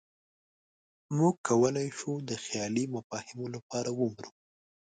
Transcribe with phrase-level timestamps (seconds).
[1.17, 4.31] موږ کولی شو د خیالي مفاهیمو لپاره ومرو.